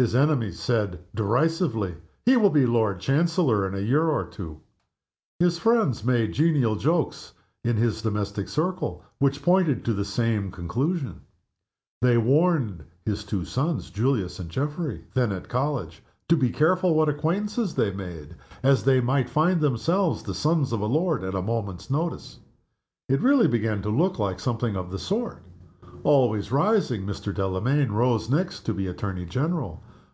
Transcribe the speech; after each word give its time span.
His 0.00 0.14
enemies 0.14 0.60
said, 0.60 1.00
derisively, 1.12 1.96
"He 2.24 2.36
will 2.36 2.50
be 2.50 2.66
Lord 2.66 3.00
Chancellor 3.00 3.66
in 3.66 3.74
a 3.74 3.80
year 3.80 4.04
or 4.06 4.24
two!" 4.24 4.60
His 5.40 5.58
friends 5.58 6.04
made 6.04 6.34
genial 6.34 6.76
jokes 6.76 7.32
in 7.64 7.76
his 7.76 8.00
domestic 8.00 8.48
circle, 8.48 9.02
which 9.18 9.42
pointed 9.42 9.84
to 9.86 9.92
the 9.92 10.04
same 10.04 10.52
conclusion. 10.52 11.22
They 12.00 12.16
warned 12.16 12.84
his 13.04 13.24
two 13.24 13.44
sons, 13.44 13.90
Julius 13.90 14.38
and 14.38 14.48
Geoffrey 14.48 15.04
(then 15.14 15.32
at 15.32 15.48
college), 15.48 16.00
to 16.28 16.36
be 16.36 16.50
careful 16.50 16.94
what 16.94 17.08
acquaintances 17.08 17.74
they 17.74 17.90
made, 17.90 18.36
as 18.62 18.84
they 18.84 19.00
might 19.00 19.28
find 19.28 19.60
themselves 19.60 20.22
the 20.22 20.32
sons 20.32 20.70
of 20.70 20.80
a 20.80 20.86
lord 20.86 21.24
at 21.24 21.34
a 21.34 21.42
moment's 21.42 21.90
notice. 21.90 22.38
It 23.08 23.20
really 23.20 23.48
began 23.48 23.82
to 23.82 23.90
look 23.90 24.16
like 24.16 24.38
something 24.38 24.76
of 24.76 24.92
the 24.92 24.98
sort. 25.00 25.42
Always 26.04 26.52
rising, 26.52 27.04
Mr. 27.04 27.34
Delamayn 27.34 27.90
rose 27.90 28.30
next 28.30 28.60
to 28.66 28.72
be 28.74 28.86
Attorney 28.86 29.24
General. 29.26 29.82